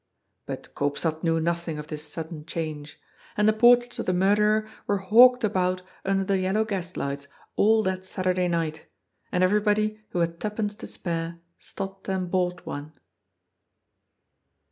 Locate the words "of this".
1.77-2.11